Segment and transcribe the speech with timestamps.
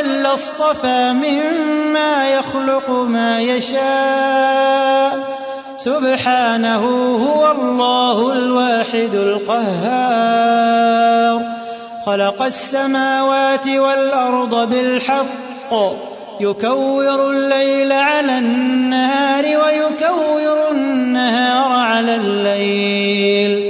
[0.00, 5.18] ولدا لاصطفى مما يخلق ما يشاء.
[5.76, 6.84] سبحانه
[7.16, 10.60] هو الله الواحد القهار.
[12.06, 15.72] خلق السماوات والأرض بالحق.
[16.40, 23.69] يكور الليل على النهار ويكور النهار على الليل.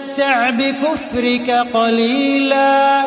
[0.17, 3.01] تمتع بكفرك قليلا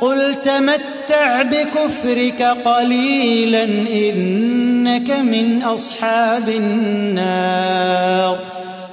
[0.00, 8.38] قل تمتع بكفرك قليلا إنك من أصحاب النار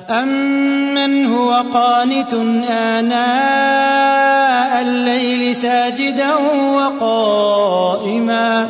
[0.09, 2.33] امن هو قانت
[2.69, 3.21] آناء
[4.81, 6.35] الليل ساجدا
[6.75, 8.69] وقائما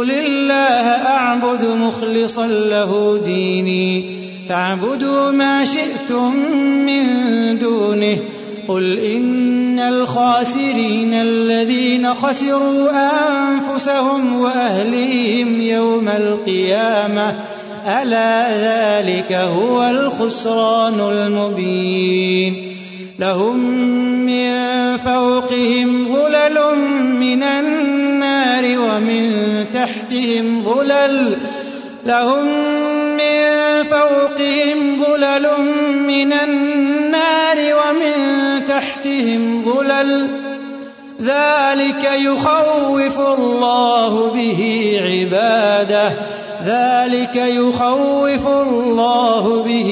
[0.00, 4.04] قل الله أعبد مخلصا له ديني
[4.48, 6.36] فاعبدوا ما شئتم
[6.86, 7.04] من
[7.58, 8.18] دونه
[8.68, 17.34] قل إن الخاسرين الذين خسروا أنفسهم وأهليهم يوم القيامة
[17.86, 22.69] ألا ذلك هو الخسران المبين
[23.20, 23.58] لهم
[24.26, 24.56] من
[24.96, 26.78] فوقهم ظلل
[27.20, 29.30] من النار ومن
[29.72, 31.36] تحتهم ظلل
[32.06, 32.46] لهم
[33.16, 35.46] من فوقهم ظلل
[36.06, 38.14] من النار ومن
[38.64, 40.28] تحتهم ظلل
[41.20, 46.12] ذلك يخوف الله به عباده
[46.64, 49.90] ذلك يخوف الله به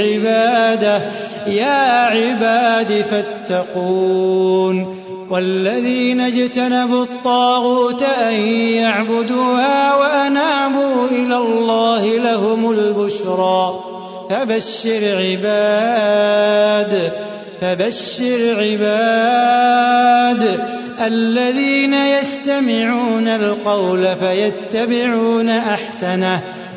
[0.00, 4.98] عباده يا عباد فاتقون
[5.30, 13.84] والذين اجتنبوا الطاغوت أن يعبدوها وأنابوا إلى الله لهم البشرى.
[14.30, 17.12] فبشر عباد
[17.60, 20.60] فبشر عباد
[21.06, 26.42] الذين يستمعون القول فيتبعون أحسنه.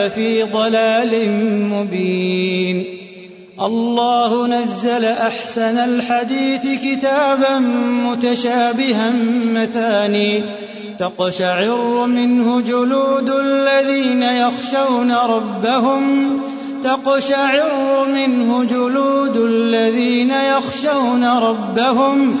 [0.00, 1.30] أولئك في ضلال
[1.70, 2.84] مبين.
[3.60, 7.58] الله نزل أحسن الحديث كتابا
[8.08, 9.12] متشابها
[9.44, 10.42] مثاني.
[10.98, 16.30] تقشعر منه جلود الذين يخشون ربهم.
[16.82, 22.40] تقشعر منه جلود الذين يخشون ربهم.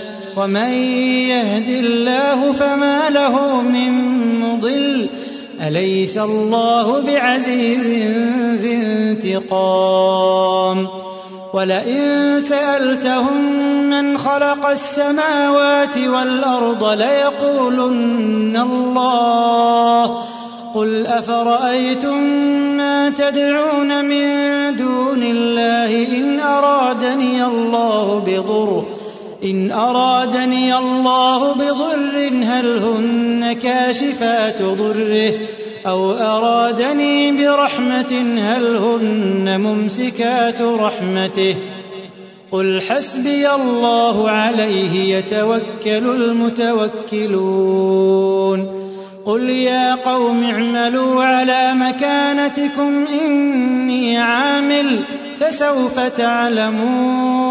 [0.37, 0.71] ومن
[1.27, 3.91] يهد الله فما له من
[4.39, 5.07] مضل.
[5.67, 7.89] أليس الله بعزيز
[8.61, 10.87] ذي انتقام؟
[11.53, 13.43] ولئن سألتهم
[13.89, 20.23] من خلق السماوات والأرض ليقولن الله.
[20.75, 22.23] قل أفرأيتم
[22.77, 24.25] ما تدعون من
[24.75, 29.00] دون الله إن أرادني الله بضر.
[29.43, 35.33] إن أرادني الله بضر هل هن كاشفات ضره؟
[35.87, 41.55] أو أرادني برحمة هل هن ممسكات رحمته؟
[42.51, 46.23] قل حسبي الله عليه يتوكل
[47.05, 47.61] المتوكلون.
[49.25, 54.99] قل يا قوم اعملوا على مكانتكم إني عامل
[55.39, 57.50] فسوف تعلمون.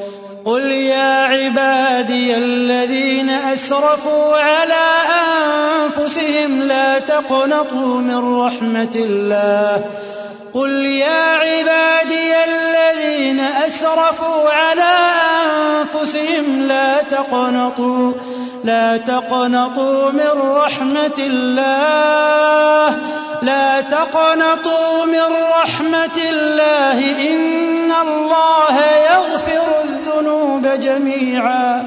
[0.45, 4.87] قل يا عبادي الذين أسرفوا على
[5.21, 9.85] أنفسهم لا تقنطوا من رحمة الله.
[10.53, 14.93] قل يا عبادي الذين أسرفوا على
[15.45, 18.13] أنفسهم لا تقنطوا
[18.63, 22.97] لا تقنطوا من رحمة الله.
[23.41, 26.97] لا تقنطوا من رحمة الله.
[27.29, 28.77] إن الله
[29.11, 30.00] يغفر
[30.65, 31.85] الذنوب جميعا.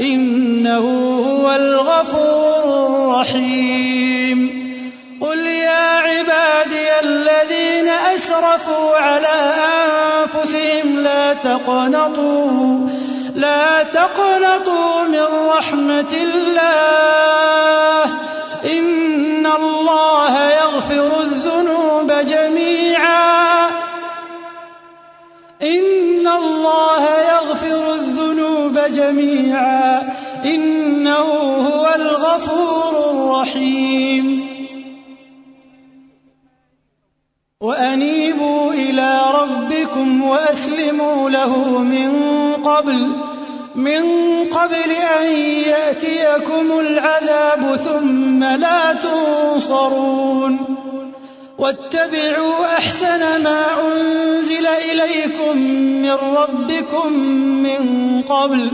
[0.00, 0.86] إنه
[1.26, 4.64] هو الغفور الرحيم.
[5.20, 9.52] قل يا عبادي الذين أسرفوا على
[10.22, 12.88] أنفسهم لا تقنطوا
[13.34, 17.23] لا تقنطوا من رحمة الله.
[28.94, 30.02] جميعا
[30.44, 31.28] إنه
[31.68, 34.26] هو الغفور الرحيم.
[37.60, 39.10] وأنيبوا إلى
[39.40, 42.12] ربكم وأسلموا له من
[42.64, 43.12] قبل
[43.74, 44.04] من
[44.50, 45.26] قبل أن
[45.68, 50.83] يأتيكم العذاب ثم لا تنصرون.
[51.58, 55.58] واتبعوا أحسن ما أنزل إليكم
[56.02, 57.12] من ربكم
[57.62, 58.70] من قبل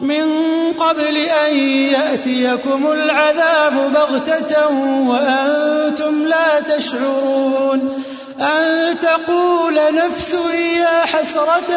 [0.00, 0.32] من
[0.72, 4.68] قبل أن يأتيكم العذاب بغتة
[5.08, 8.04] وأنتم لا تشعرون.
[8.40, 10.34] أن تقول نفس
[10.76, 11.76] يا حسرة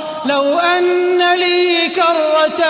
[0.25, 2.63] لو أن لي كرة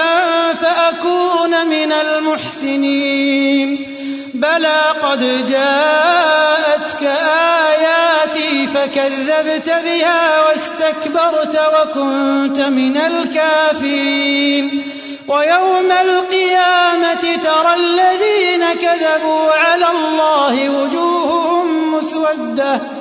[0.61, 3.87] فأكون من المحسنين.
[4.33, 14.83] بلى قد جاءتك آياتي فكذبت بها واستكبرت وكنت من الكافرين.
[15.27, 23.00] ويوم القيامة ترى الذين كذبوا على الله وجوههم مسودة.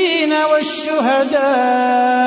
[0.51, 2.21] والشهداء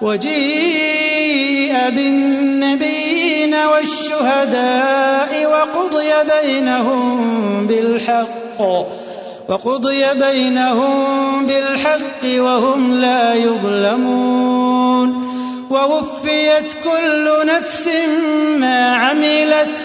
[0.00, 6.10] وجيء بالنبيين والشهداء وقضي
[6.42, 8.60] بينهم بالحق
[9.48, 15.22] وقضي بينهم بالحق وهم لا يظلمون
[15.70, 17.88] ووفيت كل نفس
[18.58, 19.84] ما عملت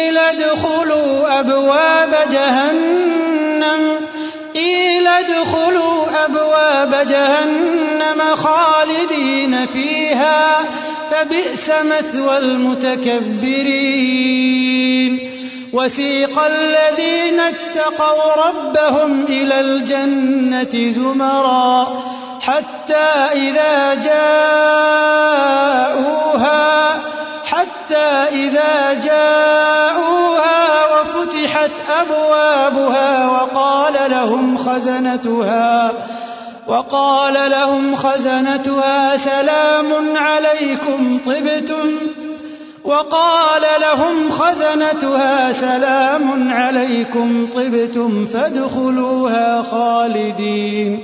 [0.41, 3.99] ادخلوا أبواب جهنم.
[4.55, 10.59] قيل ادخلوا أبواب جهنم خالدين فيها
[11.11, 14.01] فبئس مثوى المتكبرين.
[15.73, 22.01] وسيق الذين اتقوا ربهم إلى الجنة زمرا
[22.41, 25.11] حتى إذا جاءوها
[27.91, 35.91] حتى إذا جاءوها وفتحت أبوابها وقال لهم خزنتها
[36.67, 41.97] وقال لهم خزنتها سلام عليكم طبتم.
[42.83, 50.99] وقال لهم خزنتها سلام عليكم طبتم فادخلوها خالدين.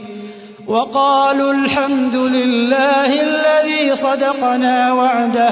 [0.68, 5.52] وقالوا الحمد لله الذي صدقنا وعده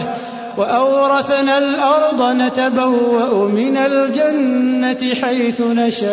[0.58, 6.06] وأورثنا الأرض نتبوأ من الجنة حيث نشاء.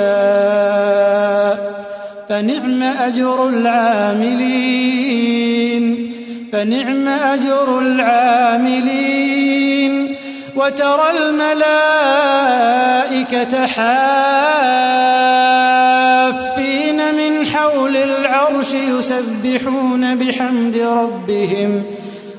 [2.28, 4.52] فنعم أجر العاملين.
[6.52, 9.22] فنعم أجر العاملين.
[10.56, 11.66] وترى الملائكة
[13.66, 13.94] حافين
[17.14, 21.82] من حول العرش يسبحون بحمد ربهم.